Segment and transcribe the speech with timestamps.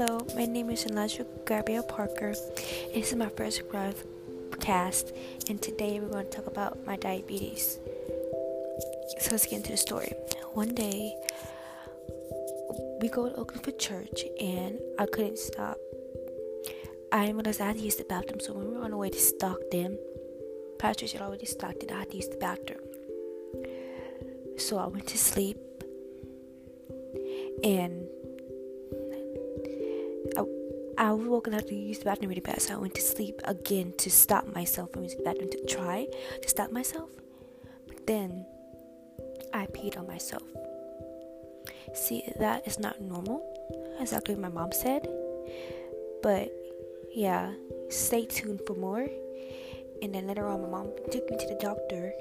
[0.00, 2.32] Hello, my name is Elijah Gabriel Parker.
[2.94, 5.12] This is my first broadcast,
[5.50, 7.80] and today we're going to talk about my diabetes.
[9.18, 10.12] So let's get into the story.
[10.52, 11.16] One day,
[13.00, 15.76] we go to Oakland for church, and I couldn't stop.
[17.10, 19.10] I realized I had to use the bathroom, so when we were on the way
[19.10, 19.98] to Stockton,
[20.78, 22.86] Pastor had already Stockton, I had to use the bathroom.
[24.58, 25.58] So I went to sleep,
[27.64, 28.07] and
[30.98, 33.40] I was woken up to use the bathroom really bad, so I went to sleep
[33.44, 36.08] again to stop myself from using the bathroom to try
[36.42, 37.08] to stop myself.
[37.86, 38.44] But then
[39.54, 40.42] I peed on myself.
[41.94, 43.46] See, that is not normal,
[44.00, 45.06] exactly what my mom said.
[46.20, 46.50] But
[47.14, 47.52] yeah,
[47.90, 49.06] stay tuned for more.
[50.02, 52.12] And then later on, my mom took me to the doctor